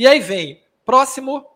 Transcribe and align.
E 0.00 0.06
aí 0.06 0.18
vem, 0.18 0.62
próximo 0.82 1.46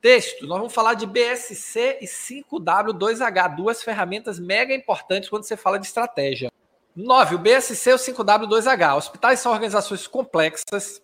texto, 0.00 0.44
nós 0.44 0.58
vamos 0.58 0.74
falar 0.74 0.94
de 0.94 1.06
BSC 1.06 1.98
e 2.00 2.04
5W2H, 2.04 3.54
duas 3.54 3.80
ferramentas 3.80 4.40
mega 4.40 4.74
importantes 4.74 5.28
quando 5.28 5.44
você 5.44 5.56
fala 5.56 5.78
de 5.78 5.86
estratégia. 5.86 6.50
9. 6.96 7.36
O 7.36 7.38
BSC 7.38 7.90
e 7.90 7.92
o 7.92 7.96
5W2H. 7.96 8.96
Hospitais 8.96 9.38
são 9.38 9.52
organizações 9.52 10.08
complexas 10.08 11.00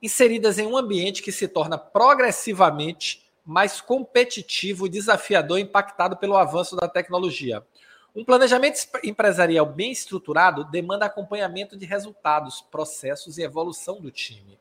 inseridas 0.00 0.58
em 0.58 0.66
um 0.66 0.78
ambiente 0.78 1.22
que 1.22 1.30
se 1.30 1.46
torna 1.46 1.76
progressivamente 1.76 3.22
mais 3.44 3.82
competitivo, 3.82 4.88
desafiador 4.88 5.58
impactado 5.58 6.16
pelo 6.16 6.38
avanço 6.38 6.74
da 6.74 6.88
tecnologia. 6.88 7.62
Um 8.16 8.24
planejamento 8.24 8.78
empresarial 9.04 9.66
bem 9.66 9.92
estruturado 9.92 10.64
demanda 10.64 11.04
acompanhamento 11.04 11.76
de 11.76 11.84
resultados, 11.84 12.62
processos 12.62 13.36
e 13.36 13.42
evolução 13.42 14.00
do 14.00 14.10
time. 14.10 14.58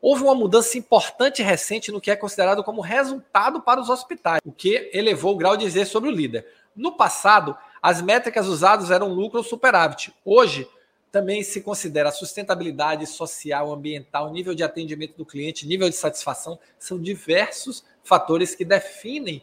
Houve 0.00 0.22
uma 0.22 0.34
mudança 0.34 0.78
importante 0.78 1.40
e 1.40 1.44
recente 1.44 1.90
no 1.90 2.00
que 2.00 2.10
é 2.10 2.16
considerado 2.16 2.62
como 2.62 2.80
resultado 2.80 3.60
para 3.60 3.80
os 3.80 3.90
hospitais, 3.90 4.40
o 4.44 4.52
que 4.52 4.90
elevou 4.92 5.34
o 5.34 5.36
grau 5.36 5.56
de 5.56 5.64
dizer 5.64 5.86
sobre 5.86 6.08
o 6.08 6.12
líder. 6.12 6.46
No 6.74 6.96
passado, 6.96 7.56
as 7.82 8.00
métricas 8.00 8.46
usadas 8.46 8.90
eram 8.90 9.08
lucro 9.08 9.38
ou 9.38 9.44
superávit. 9.44 10.14
Hoje, 10.24 10.68
também 11.10 11.42
se 11.42 11.60
considera 11.60 12.10
a 12.10 12.12
sustentabilidade 12.12 13.06
social, 13.06 13.72
ambiental, 13.72 14.30
nível 14.30 14.54
de 14.54 14.62
atendimento 14.62 15.16
do 15.16 15.26
cliente, 15.26 15.66
nível 15.66 15.88
de 15.88 15.96
satisfação. 15.96 16.58
São 16.78 17.00
diversos 17.00 17.84
fatores 18.04 18.54
que 18.54 18.64
definem 18.64 19.42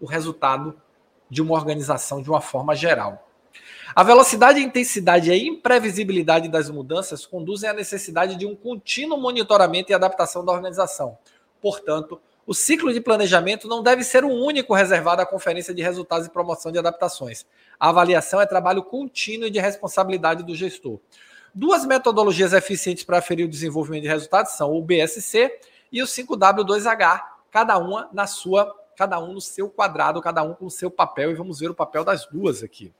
o 0.00 0.06
resultado 0.06 0.80
de 1.30 1.40
uma 1.40 1.54
organização 1.54 2.22
de 2.22 2.28
uma 2.28 2.40
forma 2.40 2.74
geral. 2.74 3.29
A 3.94 4.02
velocidade, 4.02 4.60
intensidade 4.60 5.30
e 5.30 5.32
a 5.32 5.36
imprevisibilidade 5.36 6.48
das 6.48 6.70
mudanças 6.70 7.26
conduzem 7.26 7.68
à 7.68 7.72
necessidade 7.72 8.36
de 8.36 8.46
um 8.46 8.54
contínuo 8.54 9.20
monitoramento 9.20 9.90
e 9.90 9.94
adaptação 9.94 10.44
da 10.44 10.52
organização. 10.52 11.18
Portanto, 11.60 12.20
o 12.46 12.54
ciclo 12.54 12.92
de 12.92 13.00
planejamento 13.00 13.68
não 13.68 13.82
deve 13.82 14.02
ser 14.02 14.24
o 14.24 14.28
único 14.28 14.74
reservado 14.74 15.22
à 15.22 15.26
conferência 15.26 15.74
de 15.74 15.82
resultados 15.82 16.26
e 16.26 16.30
promoção 16.30 16.72
de 16.72 16.78
adaptações. 16.78 17.46
A 17.78 17.90
avaliação 17.90 18.40
é 18.40 18.46
trabalho 18.46 18.82
contínuo 18.82 19.46
e 19.46 19.50
de 19.50 19.60
responsabilidade 19.60 20.42
do 20.42 20.54
gestor. 20.54 20.98
Duas 21.54 21.84
metodologias 21.84 22.52
eficientes 22.52 23.04
para 23.04 23.18
aferir 23.18 23.44
o 23.44 23.48
desenvolvimento 23.48 24.02
de 24.02 24.08
resultados 24.08 24.52
são 24.52 24.72
o 24.72 24.82
BSC 24.82 25.60
e 25.92 26.02
o 26.02 26.06
5W2H, 26.06 27.22
cada 27.50 27.76
uma 27.76 28.08
na 28.12 28.26
sua, 28.26 28.72
cada 28.96 29.18
um 29.18 29.32
no 29.32 29.40
seu 29.40 29.68
quadrado, 29.68 30.20
cada 30.20 30.42
um 30.42 30.54
com 30.54 30.66
o 30.66 30.70
seu 30.70 30.90
papel, 30.90 31.32
e 31.32 31.34
vamos 31.34 31.58
ver 31.58 31.70
o 31.70 31.74
papel 31.74 32.04
das 32.04 32.26
duas 32.26 32.62
aqui. 32.62 32.92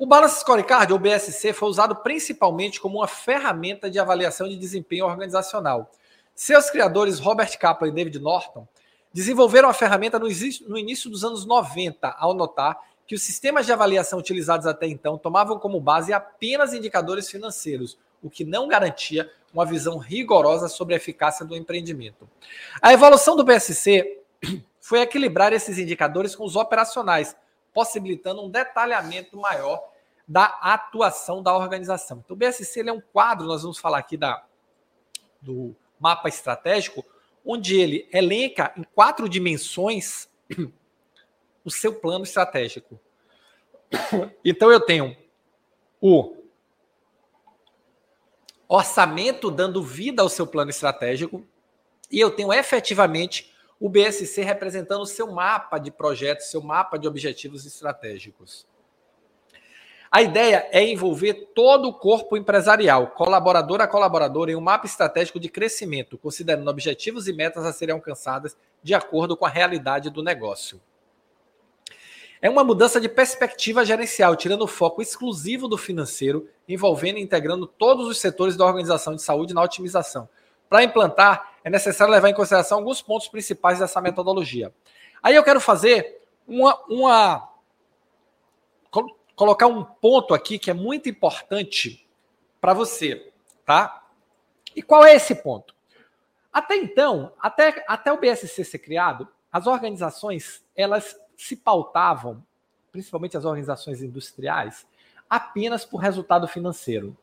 O 0.00 0.06
Balance 0.06 0.40
Scorecard, 0.40 0.90
ou 0.94 0.98
BSC, 0.98 1.52
foi 1.52 1.68
usado 1.68 1.94
principalmente 1.94 2.80
como 2.80 3.00
uma 3.00 3.06
ferramenta 3.06 3.90
de 3.90 3.98
avaliação 3.98 4.48
de 4.48 4.56
desempenho 4.56 5.04
organizacional. 5.04 5.90
Seus 6.34 6.70
criadores, 6.70 7.18
Robert 7.18 7.58
Kaplan 7.58 7.88
e 7.88 7.92
David 7.92 8.18
Norton, 8.18 8.66
desenvolveram 9.12 9.68
a 9.68 9.74
ferramenta 9.74 10.18
no 10.18 10.78
início 10.78 11.10
dos 11.10 11.22
anos 11.22 11.44
90, 11.44 12.16
ao 12.18 12.32
notar 12.32 12.80
que 13.06 13.14
os 13.14 13.22
sistemas 13.22 13.66
de 13.66 13.74
avaliação 13.74 14.18
utilizados 14.18 14.66
até 14.66 14.86
então 14.86 15.18
tomavam 15.18 15.58
como 15.58 15.78
base 15.78 16.14
apenas 16.14 16.72
indicadores 16.72 17.30
financeiros, 17.30 17.98
o 18.22 18.30
que 18.30 18.42
não 18.42 18.68
garantia 18.68 19.30
uma 19.52 19.66
visão 19.66 19.98
rigorosa 19.98 20.66
sobre 20.66 20.94
a 20.94 20.96
eficácia 20.96 21.44
do 21.44 21.54
empreendimento. 21.54 22.26
A 22.80 22.90
evolução 22.94 23.36
do 23.36 23.44
BSC 23.44 24.18
foi 24.80 25.02
equilibrar 25.02 25.52
esses 25.52 25.76
indicadores 25.76 26.34
com 26.34 26.46
os 26.46 26.56
operacionais, 26.56 27.36
possibilitando 27.72 28.42
um 28.42 28.50
detalhamento 28.50 29.36
maior 29.36 29.90
da 30.26 30.44
atuação 30.62 31.42
da 31.42 31.56
organização. 31.56 32.22
Então, 32.24 32.34
o 32.34 32.38
BSC 32.38 32.80
é 32.88 32.92
um 32.92 33.00
quadro, 33.00 33.46
nós 33.46 33.62
vamos 33.62 33.78
falar 33.78 33.98
aqui 33.98 34.16
da, 34.16 34.44
do 35.40 35.74
mapa 35.98 36.28
estratégico, 36.28 37.04
onde 37.44 37.78
ele 37.80 38.08
elenca 38.12 38.72
em 38.76 38.84
quatro 38.94 39.28
dimensões 39.28 40.28
o 41.64 41.70
seu 41.70 41.94
plano 41.94 42.24
estratégico. 42.24 42.98
Então, 44.44 44.70
eu 44.70 44.80
tenho 44.80 45.16
o 46.00 46.36
orçamento 48.68 49.50
dando 49.50 49.82
vida 49.82 50.22
ao 50.22 50.28
seu 50.28 50.46
plano 50.46 50.70
estratégico, 50.70 51.44
e 52.08 52.20
eu 52.20 52.30
tenho 52.30 52.52
efetivamente 52.52 53.52
o 53.80 53.88
BSC 53.88 54.42
representando 54.42 55.00
o 55.00 55.06
seu 55.06 55.32
mapa 55.32 55.78
de 55.78 55.90
projetos, 55.90 56.50
seu 56.50 56.62
mapa 56.62 56.98
de 56.98 57.08
objetivos 57.08 57.64
estratégicos. 57.64 58.68
A 60.12 60.20
ideia 60.20 60.68
é 60.72 60.84
envolver 60.84 61.52
todo 61.54 61.88
o 61.88 61.94
corpo 61.94 62.36
empresarial, 62.36 63.12
colaborador 63.12 63.80
a 63.80 63.86
colaborador, 63.86 64.50
em 64.50 64.56
um 64.56 64.60
mapa 64.60 64.84
estratégico 64.84 65.38
de 65.40 65.48
crescimento, 65.48 66.18
considerando 66.18 66.68
objetivos 66.68 67.26
e 67.26 67.32
metas 67.32 67.64
a 67.64 67.72
serem 67.72 67.94
alcançadas 67.94 68.56
de 68.82 68.92
acordo 68.92 69.36
com 69.36 69.46
a 69.46 69.48
realidade 69.48 70.10
do 70.10 70.22
negócio. 70.22 70.80
É 72.42 72.50
uma 72.50 72.64
mudança 72.64 73.00
de 73.00 73.08
perspectiva 73.08 73.84
gerencial, 73.84 74.34
tirando 74.34 74.62
o 74.62 74.66
foco 74.66 75.00
exclusivo 75.00 75.68
do 75.68 75.78
financeiro, 75.78 76.48
envolvendo 76.68 77.18
e 77.18 77.22
integrando 77.22 77.66
todos 77.66 78.08
os 78.08 78.18
setores 78.18 78.56
da 78.56 78.64
organização 78.64 79.14
de 79.14 79.22
saúde 79.22 79.54
na 79.54 79.62
otimização. 79.62 80.28
Para 80.70 80.84
implantar, 80.84 81.56
é 81.64 81.68
necessário 81.68 82.12
levar 82.12 82.28
em 82.28 82.34
consideração 82.34 82.78
alguns 82.78 83.02
pontos 83.02 83.26
principais 83.26 83.80
dessa 83.80 84.00
metodologia. 84.00 84.72
Aí 85.20 85.34
eu 85.34 85.42
quero 85.42 85.60
fazer 85.60 86.22
uma, 86.46 86.80
uma 86.88 87.50
colocar 89.34 89.66
um 89.66 89.82
ponto 89.82 90.32
aqui 90.32 90.60
que 90.60 90.70
é 90.70 90.74
muito 90.74 91.08
importante 91.08 92.08
para 92.60 92.72
você, 92.72 93.32
tá? 93.64 94.04
E 94.76 94.80
qual 94.80 95.04
é 95.04 95.14
esse 95.14 95.34
ponto? 95.34 95.74
Até 96.52 96.76
então, 96.76 97.32
até, 97.40 97.84
até 97.88 98.12
o 98.12 98.18
BSC 98.18 98.64
ser 98.64 98.78
criado, 98.78 99.26
as 99.50 99.66
organizações 99.66 100.64
elas 100.76 101.18
se 101.36 101.56
pautavam, 101.56 102.44
principalmente 102.92 103.36
as 103.36 103.44
organizações 103.44 104.02
industriais, 104.02 104.86
apenas 105.28 105.84
por 105.84 105.98
resultado 105.98 106.46
financeiro. 106.46 107.16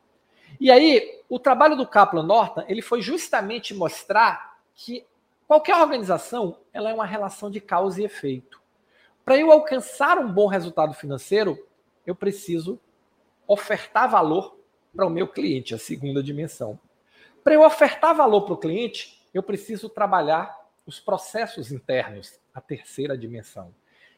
E 0.60 0.70
aí, 0.70 1.22
o 1.28 1.38
trabalho 1.38 1.76
do 1.76 1.86
Kaplan 1.86 2.22
Norton, 2.22 2.64
ele 2.66 2.82
foi 2.82 3.00
justamente 3.00 3.74
mostrar 3.74 4.58
que 4.74 5.06
qualquer 5.46 5.76
organização, 5.76 6.58
ela 6.72 6.90
é 6.90 6.94
uma 6.94 7.06
relação 7.06 7.50
de 7.50 7.60
causa 7.60 8.00
e 8.00 8.04
efeito. 8.04 8.60
Para 9.24 9.36
eu 9.36 9.52
alcançar 9.52 10.18
um 10.18 10.32
bom 10.32 10.46
resultado 10.46 10.94
financeiro, 10.94 11.58
eu 12.06 12.14
preciso 12.14 12.80
ofertar 13.46 14.08
valor 14.08 14.58
para 14.94 15.06
o 15.06 15.10
meu 15.10 15.28
cliente, 15.28 15.74
a 15.74 15.78
segunda 15.78 16.22
dimensão. 16.22 16.78
Para 17.44 17.54
eu 17.54 17.62
ofertar 17.62 18.14
valor 18.14 18.42
para 18.42 18.54
o 18.54 18.58
cliente, 18.58 19.22
eu 19.32 19.42
preciso 19.42 19.88
trabalhar 19.88 20.56
os 20.86 20.98
processos 20.98 21.70
internos, 21.70 22.40
a 22.54 22.60
terceira 22.60 23.16
dimensão. 23.16 23.74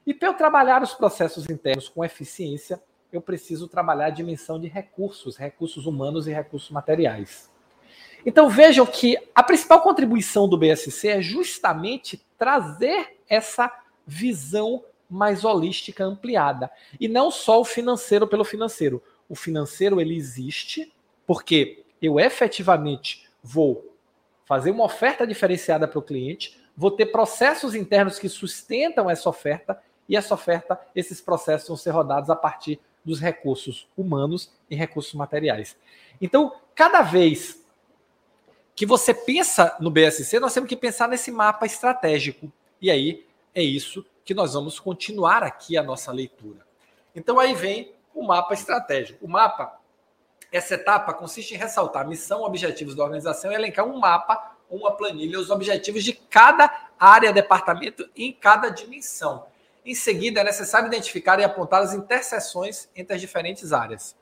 E 0.06 0.14
para 0.14 0.28
eu 0.28 0.34
trabalhar 0.34 0.82
os 0.82 0.94
processos 0.94 1.48
internos 1.50 1.88
com 1.88 2.04
eficiência, 2.04 2.82
eu 3.12 3.20
preciso 3.20 3.68
trabalhar 3.68 4.06
a 4.06 4.10
dimensão 4.10 4.60
de 4.60 4.68
recursos, 4.68 5.36
recursos 5.36 5.86
humanos 5.86 6.26
e 6.26 6.32
recursos 6.32 6.70
materiais. 6.70 7.50
Então 8.24 8.48
vejam 8.48 8.84
que 8.84 9.16
a 9.34 9.42
principal 9.42 9.80
contribuição 9.80 10.48
do 10.48 10.58
BSC 10.58 11.08
é 11.08 11.22
justamente 11.22 12.24
trazer 12.38 13.18
essa 13.28 13.72
visão 14.06 14.84
mais 15.08 15.44
holística, 15.44 16.04
ampliada. 16.04 16.70
E 16.98 17.08
não 17.08 17.30
só 17.30 17.60
o 17.60 17.64
financeiro 17.64 18.26
pelo 18.28 18.44
financeiro. 18.44 19.02
O 19.28 19.34
financeiro 19.34 20.00
ele 20.00 20.16
existe 20.16 20.92
porque 21.26 21.84
eu 22.00 22.18
efetivamente 22.18 23.28
vou 23.42 23.94
fazer 24.44 24.70
uma 24.70 24.84
oferta 24.84 25.26
diferenciada 25.26 25.86
para 25.86 25.98
o 25.98 26.02
cliente, 26.02 26.60
vou 26.76 26.90
ter 26.90 27.06
processos 27.06 27.74
internos 27.74 28.18
que 28.18 28.28
sustentam 28.28 29.08
essa 29.08 29.28
oferta 29.28 29.80
e 30.08 30.16
essa 30.16 30.34
oferta, 30.34 30.80
esses 30.94 31.20
processos 31.20 31.68
vão 31.68 31.76
ser 31.76 31.90
rodados 31.90 32.30
a 32.30 32.36
partir 32.36 32.80
dos 33.04 33.20
recursos 33.20 33.88
humanos 33.96 34.52
e 34.68 34.74
recursos 34.74 35.14
materiais. 35.14 35.76
Então, 36.20 36.54
cada 36.74 37.02
vez 37.02 37.64
que 38.74 38.86
você 38.86 39.12
pensa 39.12 39.76
no 39.80 39.90
BSC, 39.90 40.40
nós 40.40 40.54
temos 40.54 40.68
que 40.68 40.76
pensar 40.76 41.08
nesse 41.08 41.30
mapa 41.30 41.66
estratégico. 41.66 42.50
E 42.80 42.90
aí 42.90 43.26
é 43.54 43.62
isso 43.62 44.04
que 44.24 44.32
nós 44.32 44.54
vamos 44.54 44.78
continuar 44.78 45.42
aqui 45.42 45.76
a 45.76 45.82
nossa 45.82 46.12
leitura. 46.12 46.66
Então 47.14 47.38
aí 47.38 47.54
vem 47.54 47.92
o 48.14 48.22
mapa 48.22 48.54
estratégico. 48.54 49.26
O 49.26 49.28
mapa, 49.28 49.78
essa 50.52 50.74
etapa 50.74 51.12
consiste 51.12 51.54
em 51.54 51.58
ressaltar 51.58 52.08
missão, 52.08 52.42
objetivos 52.42 52.94
da 52.94 53.02
organização 53.02 53.52
e 53.52 53.54
elencar 53.54 53.84
um 53.84 53.98
mapa, 53.98 54.56
uma 54.70 54.92
planilha, 54.92 55.38
os 55.38 55.50
objetivos 55.50 56.04
de 56.04 56.12
cada 56.12 56.88
área, 56.98 57.32
departamento 57.32 58.08
em 58.16 58.32
cada 58.32 58.68
dimensão. 58.68 59.46
Em 59.84 59.94
seguida, 59.94 60.40
é 60.40 60.44
necessário 60.44 60.88
identificar 60.88 61.38
e 61.40 61.44
apontar 61.44 61.82
as 61.82 61.94
interseções 61.94 62.88
entre 62.94 63.14
as 63.14 63.20
diferentes 63.20 63.72
áreas. 63.72 64.16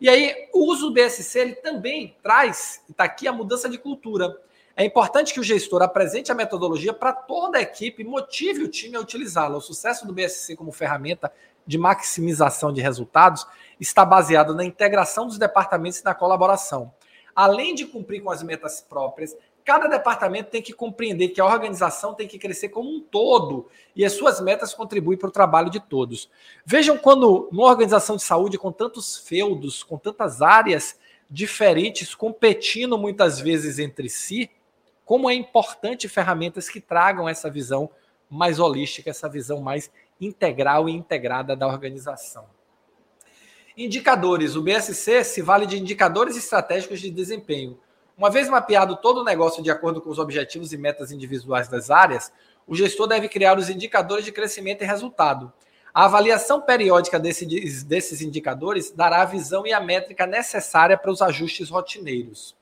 E 0.00 0.08
aí, 0.08 0.48
o 0.52 0.70
uso 0.70 0.88
do 0.88 0.92
BSC 0.92 1.38
ele 1.38 1.54
também 1.56 2.16
traz, 2.22 2.82
está 2.88 3.04
aqui, 3.04 3.26
a 3.26 3.32
mudança 3.32 3.68
de 3.68 3.78
cultura. 3.78 4.40
É 4.76 4.84
importante 4.84 5.34
que 5.34 5.40
o 5.40 5.42
gestor 5.42 5.82
apresente 5.82 6.30
a 6.30 6.34
metodologia 6.36 6.92
para 6.92 7.12
toda 7.12 7.58
a 7.58 7.60
equipe 7.60 8.02
e 8.02 8.04
motive 8.04 8.62
o 8.62 8.68
time 8.68 8.96
a 8.96 9.00
utilizá-la. 9.00 9.56
O 9.56 9.60
sucesso 9.60 10.06
do 10.06 10.12
BSC 10.12 10.54
como 10.54 10.70
ferramenta 10.70 11.32
de 11.66 11.76
maximização 11.76 12.72
de 12.72 12.80
resultados 12.80 13.44
está 13.80 14.04
baseado 14.04 14.54
na 14.54 14.64
integração 14.64 15.26
dos 15.26 15.36
departamentos 15.36 15.98
e 15.98 16.04
na 16.04 16.14
colaboração. 16.14 16.92
além 17.34 17.72
de 17.72 17.86
cumprir 17.86 18.20
com 18.20 18.32
as 18.32 18.42
metas 18.42 18.80
próprias, 18.80 19.36
cada 19.68 19.86
departamento 19.86 20.48
tem 20.48 20.62
que 20.62 20.72
compreender 20.72 21.28
que 21.28 21.42
a 21.42 21.44
organização 21.44 22.14
tem 22.14 22.26
que 22.26 22.38
crescer 22.38 22.70
como 22.70 22.88
um 22.88 23.00
todo 23.00 23.68
e 23.94 24.02
as 24.02 24.14
suas 24.14 24.40
metas 24.40 24.72
contribuem 24.72 25.18
para 25.18 25.28
o 25.28 25.30
trabalho 25.30 25.68
de 25.68 25.78
todos. 25.78 26.30
Vejam 26.64 26.96
quando 26.96 27.50
numa 27.52 27.68
organização 27.68 28.16
de 28.16 28.22
saúde 28.22 28.56
com 28.56 28.72
tantos 28.72 29.18
feudos, 29.18 29.82
com 29.82 29.98
tantas 29.98 30.40
áreas 30.40 30.98
diferentes 31.28 32.14
competindo 32.14 32.96
muitas 32.96 33.38
vezes 33.38 33.78
entre 33.78 34.08
si, 34.08 34.50
como 35.04 35.28
é 35.28 35.34
importante 35.34 36.08
ferramentas 36.08 36.70
que 36.70 36.80
tragam 36.80 37.28
essa 37.28 37.50
visão 37.50 37.90
mais 38.30 38.58
holística, 38.58 39.10
essa 39.10 39.28
visão 39.28 39.60
mais 39.60 39.90
integral 40.18 40.88
e 40.88 40.92
integrada 40.92 41.54
da 41.54 41.66
organização. 41.66 42.46
Indicadores. 43.76 44.56
O 44.56 44.62
BSC 44.62 45.24
se 45.24 45.42
vale 45.42 45.66
de 45.66 45.78
indicadores 45.78 46.38
estratégicos 46.38 47.00
de 47.02 47.10
desempenho. 47.10 47.78
Uma 48.18 48.30
vez 48.30 48.48
mapeado 48.48 48.96
todo 48.96 49.20
o 49.20 49.24
negócio 49.24 49.62
de 49.62 49.70
acordo 49.70 50.02
com 50.02 50.10
os 50.10 50.18
objetivos 50.18 50.72
e 50.72 50.76
metas 50.76 51.12
individuais 51.12 51.68
das 51.68 51.88
áreas, 51.88 52.32
o 52.66 52.74
gestor 52.74 53.06
deve 53.06 53.28
criar 53.28 53.56
os 53.56 53.70
indicadores 53.70 54.24
de 54.24 54.32
crescimento 54.32 54.82
e 54.82 54.86
resultado. 54.86 55.52
A 55.94 56.06
avaliação 56.06 56.60
periódica 56.60 57.16
desses, 57.16 57.84
desses 57.84 58.20
indicadores 58.20 58.90
dará 58.90 59.22
a 59.22 59.24
visão 59.24 59.64
e 59.64 59.72
a 59.72 59.80
métrica 59.80 60.26
necessária 60.26 60.98
para 60.98 61.12
os 61.12 61.22
ajustes 61.22 61.70
rotineiros. 61.70 62.56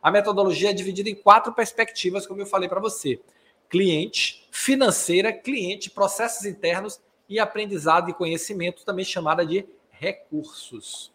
A 0.00 0.12
metodologia 0.12 0.70
é 0.70 0.72
dividida 0.72 1.10
em 1.10 1.16
quatro 1.16 1.52
perspectivas, 1.52 2.24
como 2.24 2.42
eu 2.42 2.46
falei 2.46 2.68
para 2.68 2.78
você: 2.78 3.20
cliente, 3.68 4.46
financeira, 4.52 5.32
cliente, 5.32 5.90
processos 5.90 6.46
internos 6.46 7.00
e 7.28 7.40
aprendizado 7.40 8.08
e 8.08 8.14
conhecimento, 8.14 8.84
também 8.84 9.04
chamada 9.04 9.44
de 9.44 9.66
recursos. 9.90 11.12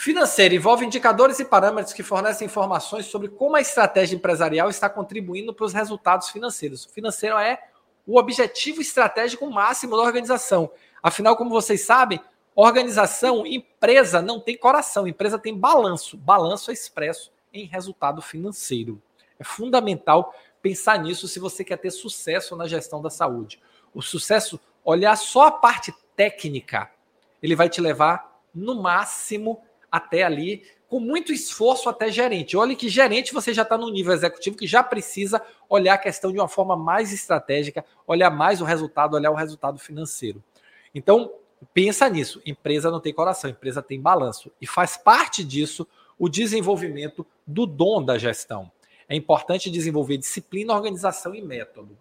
Financeiro 0.00 0.54
envolve 0.54 0.86
indicadores 0.86 1.40
e 1.40 1.44
parâmetros 1.44 1.92
que 1.92 2.04
fornecem 2.04 2.46
informações 2.46 3.06
sobre 3.06 3.26
como 3.26 3.56
a 3.56 3.60
estratégia 3.60 4.14
empresarial 4.14 4.70
está 4.70 4.88
contribuindo 4.88 5.52
para 5.52 5.66
os 5.66 5.72
resultados 5.72 6.28
financeiros. 6.28 6.86
O 6.86 6.90
financeiro 6.90 7.36
é 7.36 7.60
o 8.06 8.16
objetivo 8.16 8.80
estratégico 8.80 9.50
máximo 9.50 9.96
da 9.96 10.02
organização. 10.04 10.70
Afinal, 11.02 11.36
como 11.36 11.50
vocês 11.50 11.84
sabem, 11.84 12.20
organização, 12.54 13.44
empresa 13.44 14.22
não 14.22 14.38
tem 14.38 14.56
coração, 14.56 15.04
empresa 15.08 15.36
tem 15.36 15.52
balanço. 15.52 16.16
Balanço 16.16 16.70
é 16.70 16.74
expresso 16.74 17.32
em 17.52 17.66
resultado 17.66 18.22
financeiro. 18.22 19.02
É 19.36 19.42
fundamental 19.42 20.32
pensar 20.62 20.96
nisso 21.00 21.26
se 21.26 21.40
você 21.40 21.64
quer 21.64 21.76
ter 21.76 21.90
sucesso 21.90 22.54
na 22.54 22.68
gestão 22.68 23.02
da 23.02 23.10
saúde. 23.10 23.60
O 23.92 24.00
sucesso, 24.00 24.60
olhar 24.84 25.16
só 25.16 25.48
a 25.48 25.50
parte 25.50 25.92
técnica, 26.14 26.88
ele 27.42 27.56
vai 27.56 27.68
te 27.68 27.80
levar 27.80 28.40
no 28.54 28.80
máximo 28.80 29.60
até 29.90 30.22
ali, 30.22 30.62
com 30.88 30.98
muito 30.98 31.32
esforço 31.32 31.88
até 31.88 32.10
gerente. 32.10 32.56
Olha 32.56 32.74
que 32.74 32.88
gerente 32.88 33.34
você 33.34 33.52
já 33.52 33.62
está 33.62 33.76
no 33.76 33.90
nível 33.90 34.12
executivo 34.12 34.56
que 34.56 34.66
já 34.66 34.82
precisa 34.82 35.40
olhar 35.68 35.94
a 35.94 35.98
questão 35.98 36.32
de 36.32 36.38
uma 36.38 36.48
forma 36.48 36.74
mais 36.76 37.12
estratégica, 37.12 37.84
olhar 38.06 38.30
mais 38.30 38.60
o 38.60 38.64
resultado, 38.64 39.14
olhar 39.14 39.30
o 39.30 39.34
resultado 39.34 39.78
financeiro. 39.78 40.42
Então, 40.94 41.30
pensa 41.74 42.08
nisso. 42.08 42.40
Empresa 42.44 42.90
não 42.90 43.00
tem 43.00 43.12
coração, 43.12 43.50
empresa 43.50 43.82
tem 43.82 44.00
balanço. 44.00 44.50
E 44.60 44.66
faz 44.66 44.96
parte 44.96 45.44
disso 45.44 45.86
o 46.18 46.28
desenvolvimento 46.28 47.24
do 47.46 47.66
dom 47.66 48.02
da 48.02 48.16
gestão. 48.16 48.70
É 49.06 49.14
importante 49.14 49.70
desenvolver 49.70 50.16
disciplina, 50.16 50.74
organização 50.74 51.34
e 51.34 51.42
método. 51.42 51.96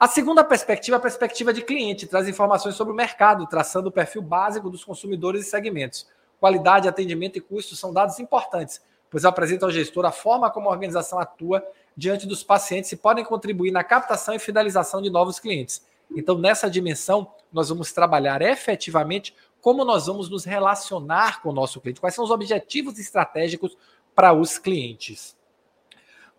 A 0.00 0.08
segunda 0.08 0.42
perspectiva 0.42 0.96
é 0.96 0.98
a 0.98 1.00
perspectiva 1.00 1.52
de 1.52 1.62
cliente, 1.62 2.06
traz 2.06 2.26
informações 2.26 2.74
sobre 2.74 2.92
o 2.92 2.96
mercado, 2.96 3.46
traçando 3.46 3.88
o 3.88 3.92
perfil 3.92 4.20
básico 4.20 4.68
dos 4.68 4.82
consumidores 4.82 5.46
e 5.46 5.50
segmentos 5.50 6.06
Qualidade, 6.42 6.88
atendimento 6.88 7.38
e 7.38 7.40
custo 7.40 7.76
são 7.76 7.92
dados 7.92 8.18
importantes, 8.18 8.82
pois 9.08 9.24
apresentam 9.24 9.68
ao 9.68 9.72
gestor 9.72 10.04
a 10.04 10.10
forma 10.10 10.50
como 10.50 10.68
a 10.68 10.72
organização 10.72 11.20
atua 11.20 11.64
diante 11.96 12.26
dos 12.26 12.42
pacientes 12.42 12.90
e 12.90 12.96
podem 12.96 13.24
contribuir 13.24 13.70
na 13.70 13.84
captação 13.84 14.34
e 14.34 14.40
fidelização 14.40 15.00
de 15.00 15.08
novos 15.08 15.38
clientes. 15.38 15.86
Então, 16.10 16.36
nessa 16.36 16.68
dimensão, 16.68 17.32
nós 17.52 17.68
vamos 17.68 17.92
trabalhar 17.92 18.42
efetivamente 18.42 19.32
como 19.60 19.84
nós 19.84 20.06
vamos 20.06 20.28
nos 20.28 20.44
relacionar 20.44 21.40
com 21.42 21.50
o 21.50 21.52
nosso 21.52 21.80
cliente, 21.80 22.00
quais 22.00 22.16
são 22.16 22.24
os 22.24 22.30
objetivos 22.32 22.98
estratégicos 22.98 23.78
para 24.12 24.32
os 24.32 24.58
clientes. 24.58 25.36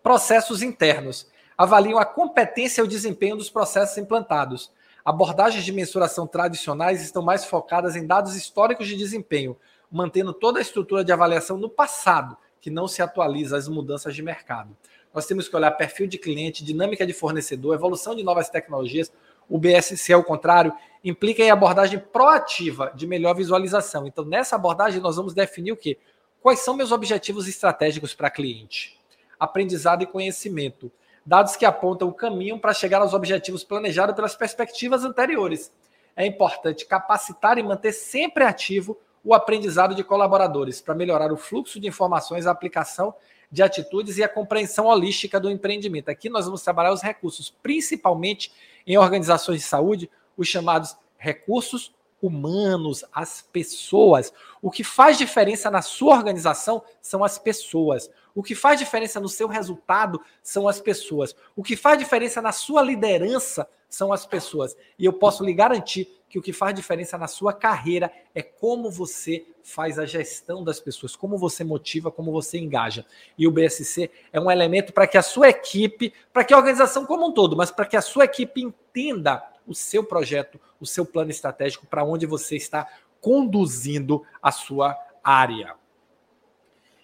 Processos 0.02 0.62
internos 0.62 1.26
avaliam 1.56 1.98
a 1.98 2.04
competência 2.04 2.82
e 2.82 2.84
o 2.84 2.88
desempenho 2.88 3.36
dos 3.36 3.48
processos 3.48 3.96
implantados. 3.96 4.70
Abordagens 5.02 5.64
de 5.64 5.72
mensuração 5.72 6.26
tradicionais 6.26 7.02
estão 7.02 7.22
mais 7.22 7.46
focadas 7.46 7.96
em 7.96 8.06
dados 8.06 8.36
históricos 8.36 8.86
de 8.86 8.96
desempenho, 8.96 9.56
mantendo 9.90 10.32
toda 10.32 10.58
a 10.58 10.62
estrutura 10.62 11.04
de 11.04 11.12
avaliação 11.12 11.56
no 11.56 11.68
passado, 11.68 12.36
que 12.60 12.70
não 12.70 12.88
se 12.88 13.02
atualiza 13.02 13.56
às 13.56 13.68
mudanças 13.68 14.14
de 14.14 14.22
mercado. 14.22 14.76
Nós 15.12 15.26
temos 15.26 15.48
que 15.48 15.54
olhar 15.54 15.70
perfil 15.72 16.06
de 16.06 16.18
cliente, 16.18 16.64
dinâmica 16.64 17.06
de 17.06 17.12
fornecedor, 17.12 17.74
evolução 17.74 18.16
de 18.16 18.24
novas 18.24 18.50
tecnologias. 18.50 19.12
O 19.48 19.58
BSC, 19.58 20.12
ao 20.12 20.24
contrário, 20.24 20.72
implica 21.04 21.42
em 21.42 21.50
abordagem 21.50 21.98
proativa 21.98 22.90
de 22.94 23.06
melhor 23.06 23.34
visualização. 23.34 24.06
Então, 24.06 24.24
nessa 24.24 24.56
abordagem, 24.56 25.00
nós 25.00 25.16
vamos 25.16 25.34
definir 25.34 25.70
o 25.70 25.76
quê? 25.76 25.98
Quais 26.40 26.60
são 26.60 26.76
meus 26.76 26.90
objetivos 26.90 27.46
estratégicos 27.46 28.12
para 28.12 28.28
cliente? 28.28 28.98
Aprendizado 29.38 30.02
e 30.02 30.06
conhecimento. 30.06 30.90
Dados 31.24 31.56
que 31.56 31.64
apontam 31.64 32.08
o 32.08 32.12
caminho 32.12 32.58
para 32.58 32.74
chegar 32.74 33.00
aos 33.00 33.14
objetivos 33.14 33.62
planejados 33.62 34.16
pelas 34.16 34.34
perspectivas 34.34 35.04
anteriores. 35.04 35.72
É 36.16 36.26
importante 36.26 36.86
capacitar 36.86 37.56
e 37.56 37.62
manter 37.62 37.92
sempre 37.92 38.44
ativo 38.44 38.98
o 39.24 39.32
aprendizado 39.32 39.94
de 39.94 40.04
colaboradores 40.04 40.80
para 40.80 40.94
melhorar 40.94 41.32
o 41.32 41.36
fluxo 41.36 41.80
de 41.80 41.88
informações, 41.88 42.46
a 42.46 42.50
aplicação 42.50 43.14
de 43.50 43.62
atitudes 43.62 44.18
e 44.18 44.22
a 44.22 44.28
compreensão 44.28 44.86
holística 44.86 45.40
do 45.40 45.50
empreendimento. 45.50 46.10
Aqui 46.10 46.28
nós 46.28 46.44
vamos 46.44 46.62
trabalhar 46.62 46.92
os 46.92 47.02
recursos, 47.02 47.54
principalmente 47.62 48.52
em 48.86 48.98
organizações 48.98 49.60
de 49.60 49.66
saúde, 49.66 50.10
os 50.36 50.48
chamados 50.48 50.96
recursos 51.16 51.94
humanos, 52.20 53.04
as 53.12 53.42
pessoas. 53.42 54.32
O 54.60 54.70
que 54.70 54.82
faz 54.82 55.18
diferença 55.18 55.70
na 55.70 55.82
sua 55.82 56.16
organização 56.16 56.82
são 57.00 57.22
as 57.22 57.38
pessoas. 57.38 58.10
O 58.34 58.42
que 58.42 58.54
faz 58.54 58.78
diferença 58.78 59.20
no 59.20 59.28
seu 59.28 59.46
resultado 59.46 60.20
são 60.42 60.66
as 60.66 60.80
pessoas. 60.80 61.36
O 61.54 61.62
que 61.62 61.76
faz 61.76 61.98
diferença 61.98 62.42
na 62.42 62.50
sua 62.50 62.82
liderança 62.82 63.68
são 63.88 64.12
as 64.12 64.26
pessoas. 64.26 64.76
E 64.98 65.04
eu 65.04 65.12
posso 65.12 65.44
lhe 65.44 65.52
garantir 65.52 66.08
que 66.34 66.38
o 66.40 66.42
que 66.42 66.52
faz 66.52 66.74
diferença 66.74 67.16
na 67.16 67.28
sua 67.28 67.52
carreira 67.52 68.10
é 68.34 68.42
como 68.42 68.90
você 68.90 69.46
faz 69.62 70.00
a 70.00 70.04
gestão 70.04 70.64
das 70.64 70.80
pessoas, 70.80 71.14
como 71.14 71.38
você 71.38 71.62
motiva, 71.62 72.10
como 72.10 72.32
você 72.32 72.58
engaja. 72.58 73.06
E 73.38 73.46
o 73.46 73.52
BSC 73.52 74.10
é 74.32 74.40
um 74.40 74.50
elemento 74.50 74.92
para 74.92 75.06
que 75.06 75.16
a 75.16 75.22
sua 75.22 75.48
equipe, 75.48 76.12
para 76.32 76.42
que 76.42 76.52
a 76.52 76.56
organização 76.56 77.06
como 77.06 77.28
um 77.28 77.32
todo, 77.32 77.56
mas 77.56 77.70
para 77.70 77.86
que 77.86 77.96
a 77.96 78.02
sua 78.02 78.24
equipe 78.24 78.60
entenda 78.60 79.48
o 79.64 79.76
seu 79.76 80.02
projeto, 80.02 80.60
o 80.80 80.84
seu 80.84 81.06
plano 81.06 81.30
estratégico, 81.30 81.86
para 81.86 82.02
onde 82.02 82.26
você 82.26 82.56
está 82.56 82.84
conduzindo 83.20 84.26
a 84.42 84.50
sua 84.50 84.98
área. 85.22 85.76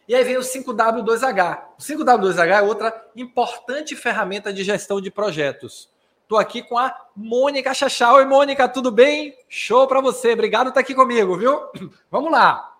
E 0.08 0.14
aí 0.16 0.24
vem 0.24 0.38
o 0.38 0.40
5W2H. 0.40 1.62
O 1.78 1.80
5W2H 1.80 2.48
é 2.48 2.62
outra 2.62 3.08
importante 3.14 3.94
ferramenta 3.94 4.52
de 4.52 4.64
gestão 4.64 5.00
de 5.00 5.08
projetos. 5.08 5.88
Estou 6.30 6.38
aqui 6.38 6.62
com 6.62 6.78
a 6.78 6.96
Mônica 7.16 7.74
Chachá. 7.74 8.14
Oi, 8.14 8.24
Mônica, 8.24 8.68
tudo 8.68 8.92
bem? 8.92 9.36
Show 9.48 9.88
para 9.88 10.00
você. 10.00 10.34
Obrigado 10.34 10.66
por 10.66 10.68
estar 10.68 10.80
aqui 10.80 10.94
comigo, 10.94 11.36
viu? 11.36 11.60
Vamos 12.08 12.30
lá. 12.30 12.76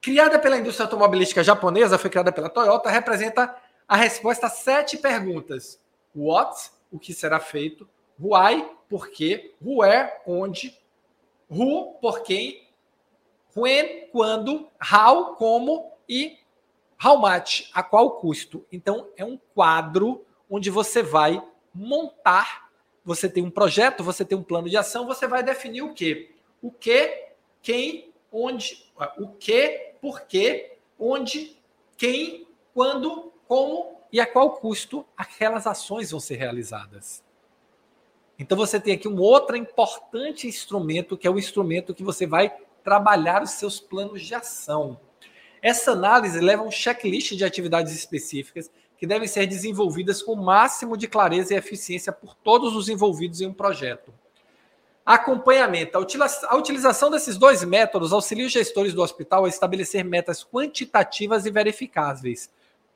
Criada 0.00 0.38
pela 0.38 0.56
indústria 0.56 0.84
automobilística 0.84 1.42
japonesa, 1.42 1.98
foi 1.98 2.08
criada 2.08 2.30
pela 2.30 2.48
Toyota, 2.48 2.88
representa 2.88 3.56
a 3.88 3.96
resposta 3.96 4.46
a 4.46 4.48
sete 4.48 4.98
perguntas. 4.98 5.80
What, 6.14 6.70
o 6.92 6.98
que 7.00 7.12
será 7.12 7.40
feito. 7.40 7.88
Why, 8.16 8.70
por 8.88 9.08
quê. 9.08 9.56
Where, 9.60 10.12
onde. 10.24 10.78
Who, 11.50 11.94
por 11.94 12.22
quem. 12.22 12.68
When, 13.56 14.06
quando. 14.12 14.68
How, 14.80 15.34
como. 15.34 15.90
E 16.08 16.38
how 17.04 17.18
much, 17.18 17.68
a 17.74 17.82
qual 17.82 18.12
custo. 18.12 18.64
Então, 18.70 19.08
é 19.16 19.24
um 19.24 19.36
quadro 19.52 20.24
onde 20.48 20.70
você 20.70 21.02
vai 21.02 21.42
montar. 21.74 22.70
Você 23.04 23.28
tem 23.28 23.42
um 23.42 23.50
projeto, 23.50 24.04
você 24.04 24.24
tem 24.24 24.36
um 24.36 24.42
plano 24.42 24.68
de 24.68 24.76
ação, 24.76 25.06
você 25.06 25.26
vai 25.26 25.42
definir 25.42 25.82
o 25.82 25.94
quê? 25.94 26.30
O 26.62 26.70
que, 26.70 27.28
quem, 27.62 28.12
onde, 28.30 28.86
o 29.18 29.28
que, 29.28 29.94
por 30.00 30.22
quê, 30.22 30.76
onde, 30.98 31.56
quem, 31.96 32.46
quando, 32.74 33.32
como 33.48 34.00
e 34.12 34.20
a 34.20 34.26
qual 34.26 34.56
custo 34.56 35.06
aquelas 35.16 35.66
ações 35.66 36.10
vão 36.10 36.20
ser 36.20 36.36
realizadas. 36.36 37.22
Então 38.38 38.56
você 38.56 38.80
tem 38.80 38.94
aqui 38.94 39.06
um 39.06 39.20
outro 39.20 39.56
importante 39.56 40.46
instrumento, 40.46 41.16
que 41.16 41.26
é 41.26 41.30
o 41.30 41.38
instrumento 41.38 41.94
que 41.94 42.02
você 42.02 42.26
vai 42.26 42.50
trabalhar 42.82 43.42
os 43.42 43.50
seus 43.50 43.78
planos 43.78 44.22
de 44.22 44.34
ação. 44.34 44.98
Essa 45.62 45.92
análise 45.92 46.40
leva 46.40 46.62
um 46.62 46.70
checklist 46.70 47.34
de 47.34 47.44
atividades 47.44 47.94
específicas 47.94 48.70
que 49.00 49.06
devem 49.06 49.26
ser 49.26 49.46
desenvolvidas 49.46 50.22
com 50.22 50.34
o 50.34 50.44
máximo 50.44 50.94
de 50.94 51.08
clareza 51.08 51.54
e 51.54 51.56
eficiência 51.56 52.12
por 52.12 52.34
todos 52.34 52.76
os 52.76 52.86
envolvidos 52.86 53.40
em 53.40 53.46
um 53.46 53.52
projeto. 53.52 54.12
Acompanhamento. 55.06 55.96
A 55.96 56.54
utilização 56.54 57.10
desses 57.10 57.38
dois 57.38 57.64
métodos 57.64 58.12
auxilia 58.12 58.44
os 58.44 58.52
gestores 58.52 58.92
do 58.92 59.02
hospital 59.02 59.46
a 59.46 59.48
estabelecer 59.48 60.04
metas 60.04 60.44
quantitativas 60.44 61.46
e 61.46 61.50
verificáveis, 61.50 62.50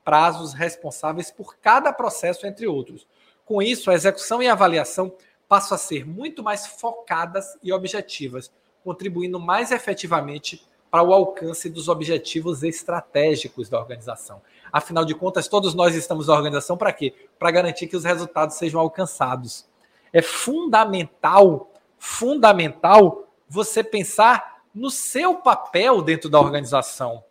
prazos 0.04 0.52
responsáveis 0.52 1.30
por 1.30 1.56
cada 1.56 1.90
processo, 1.90 2.46
entre 2.46 2.66
outros. 2.66 3.06
Com 3.46 3.62
isso, 3.62 3.90
a 3.90 3.94
execução 3.94 4.42
e 4.42 4.46
a 4.46 4.52
avaliação 4.52 5.10
passam 5.48 5.74
a 5.74 5.78
ser 5.78 6.06
muito 6.06 6.42
mais 6.42 6.66
focadas 6.66 7.56
e 7.62 7.72
objetivas, 7.72 8.52
contribuindo 8.84 9.40
mais 9.40 9.70
efetivamente 9.70 10.62
para 10.90 11.02
o 11.02 11.12
alcance 11.12 11.68
dos 11.70 11.88
objetivos 11.88 12.62
estratégicos 12.62 13.70
da 13.70 13.80
organização. 13.80 14.40
Afinal 14.74 15.04
de 15.04 15.14
contas, 15.14 15.46
todos 15.46 15.72
nós 15.72 15.94
estamos 15.94 16.26
na 16.26 16.34
organização 16.34 16.76
para 16.76 16.92
quê? 16.92 17.14
Para 17.38 17.52
garantir 17.52 17.86
que 17.86 17.96
os 17.96 18.02
resultados 18.02 18.56
sejam 18.56 18.80
alcançados. 18.80 19.68
É 20.12 20.20
fundamental, 20.20 21.70
fundamental 21.96 23.28
você 23.48 23.84
pensar 23.84 24.64
no 24.74 24.90
seu 24.90 25.36
papel 25.36 26.02
dentro 26.02 26.28
da 26.28 26.40
organização. 26.40 27.22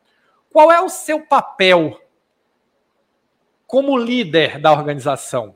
Qual 0.50 0.72
é 0.72 0.80
o 0.80 0.88
seu 0.88 1.28
papel 1.28 2.00
como 3.68 3.98
líder 3.98 4.58
da 4.62 4.72
organização? 4.72 5.54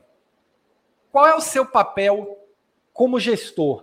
Qual 1.10 1.26
é 1.26 1.34
o 1.34 1.40
seu 1.40 1.64
papel 1.64 2.38
como 2.92 3.18
gestor? 3.18 3.82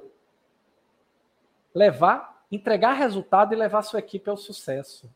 Levar, 1.73 2.45
entregar 2.51 2.93
resultado 2.93 3.51
e 3.51 3.57
levar 3.57 3.81
sua 3.81 3.97
equipe 3.97 4.29
ao 4.29 4.37
sucesso. 4.37 5.09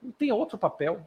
Não 0.00 0.12
tem 0.12 0.30
outro 0.30 0.56
papel. 0.56 1.04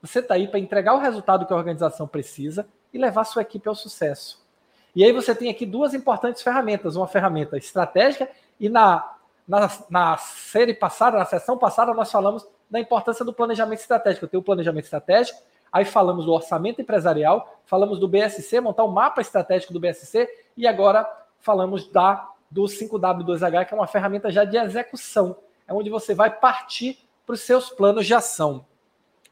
Você 0.00 0.20
está 0.20 0.34
aí 0.34 0.48
para 0.48 0.58
entregar 0.58 0.94
o 0.94 0.98
resultado 0.98 1.46
que 1.46 1.52
a 1.52 1.56
organização 1.56 2.06
precisa 2.06 2.66
e 2.92 2.98
levar 2.98 3.24
sua 3.24 3.42
equipe 3.42 3.68
ao 3.68 3.74
sucesso. 3.74 4.46
E 4.94 5.04
aí 5.04 5.12
você 5.12 5.34
tem 5.34 5.50
aqui 5.50 5.66
duas 5.66 5.94
importantes 5.94 6.42
ferramentas, 6.42 6.96
uma 6.96 7.06
ferramenta 7.06 7.56
estratégica 7.56 8.28
e 8.58 8.68
na, 8.68 9.16
na, 9.46 9.70
na 9.90 10.16
série 10.16 10.74
passada, 10.74 11.18
na 11.18 11.24
sessão 11.24 11.58
passada, 11.58 11.92
nós 11.94 12.10
falamos 12.10 12.46
da 12.70 12.80
importância 12.80 13.24
do 13.24 13.32
planejamento 13.32 13.80
estratégico. 13.80 14.24
Eu 14.24 14.28
tenho 14.28 14.40
o 14.40 14.44
planejamento 14.44 14.84
estratégico, 14.84 15.40
Aí 15.72 15.84
falamos 15.84 16.24
do 16.24 16.32
orçamento 16.32 16.80
empresarial, 16.80 17.60
falamos 17.64 17.98
do 17.98 18.08
BSC, 18.08 18.60
montar 18.60 18.84
o 18.84 18.88
um 18.88 18.92
mapa 18.92 19.20
estratégico 19.20 19.72
do 19.72 19.80
BSC, 19.80 20.28
e 20.56 20.66
agora 20.66 21.06
falamos 21.38 21.88
da 21.88 22.28
do 22.50 22.62
5W2H, 22.62 23.66
que 23.66 23.74
é 23.74 23.76
uma 23.76 23.86
ferramenta 23.86 24.30
já 24.30 24.42
de 24.42 24.56
execução, 24.56 25.36
é 25.66 25.72
onde 25.74 25.90
você 25.90 26.14
vai 26.14 26.30
partir 26.30 26.98
para 27.26 27.34
os 27.34 27.42
seus 27.42 27.68
planos 27.68 28.06
de 28.06 28.14
ação. 28.14 28.64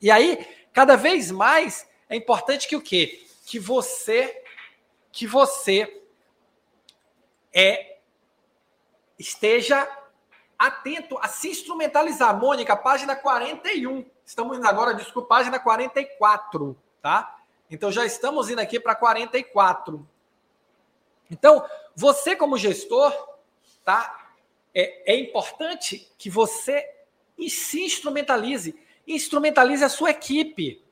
E 0.00 0.10
aí, 0.10 0.46
cada 0.72 0.96
vez 0.96 1.30
mais 1.30 1.88
é 2.08 2.16
importante 2.16 2.68
que 2.68 2.76
o 2.76 2.82
quê? 2.82 3.26
Que 3.44 3.58
você 3.58 4.42
que 5.10 5.26
você 5.26 6.02
é 7.52 7.96
esteja 9.18 9.88
atento 10.58 11.18
a 11.18 11.28
se 11.28 11.48
instrumentalizar. 11.48 12.38
Mônica, 12.38 12.76
página 12.76 13.16
41. 13.16 14.04
Estamos 14.24 14.58
indo 14.58 14.66
agora, 14.66 14.92
desculpa, 14.94 15.28
página 15.28 15.58
44, 15.58 16.76
tá? 17.00 17.38
Então 17.70 17.90
já 17.90 18.04
estamos 18.04 18.50
indo 18.50 18.60
aqui 18.60 18.78
para 18.78 18.94
44. 18.94 20.06
Então, 21.30 21.64
você 21.94 22.36
como 22.36 22.56
gestor, 22.56 23.12
tá? 23.84 24.32
É, 24.74 25.14
é 25.14 25.16
importante 25.18 26.10
que 26.18 26.30
você 26.30 26.88
se 27.48 27.82
instrumentalize. 27.82 28.78
Instrumentalize 29.06 29.84
a 29.84 29.88
sua 29.88 30.10
equipe. 30.10 30.84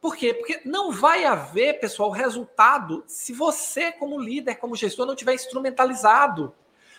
Por 0.00 0.16
quê? 0.16 0.32
Porque 0.32 0.62
não 0.64 0.90
vai 0.90 1.24
haver, 1.24 1.78
pessoal, 1.78 2.10
resultado 2.10 3.04
se 3.06 3.32
você, 3.32 3.92
como 3.92 4.18
líder, 4.18 4.56
como 4.56 4.74
gestor, 4.74 5.06
não 5.06 5.14
tiver 5.14 5.34
instrumentalizado. 5.34 6.54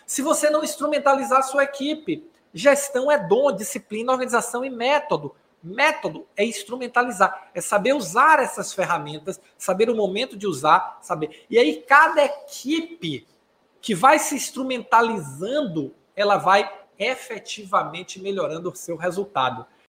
Se 0.06 0.22
você 0.22 0.50
não 0.50 0.62
instrumentalizar 0.62 1.40
a 1.40 1.42
sua 1.42 1.64
equipe. 1.64 2.30
Gestão 2.54 3.10
é 3.10 3.18
dom, 3.18 3.50
disciplina, 3.50 4.12
organização 4.12 4.64
e 4.64 4.70
método. 4.70 5.34
Método 5.62 6.26
é 6.36 6.44
instrumentalizar, 6.44 7.50
é 7.54 7.60
saber 7.60 7.94
usar 7.94 8.40
essas 8.40 8.72
ferramentas, 8.72 9.40
saber 9.56 9.88
o 9.88 9.94
momento 9.94 10.36
de 10.36 10.46
usar, 10.46 10.98
saber. 11.00 11.46
E 11.48 11.56
aí, 11.56 11.82
cada 11.82 12.24
equipe 12.24 13.26
que 13.80 13.94
vai 13.94 14.18
se 14.18 14.34
instrumentalizando, 14.34 15.94
ela 16.16 16.36
vai 16.36 16.70
efetivamente 16.98 18.20
melhorando 18.20 18.70
o 18.70 18.76
seu 18.76 18.96
resultado. 18.96 19.66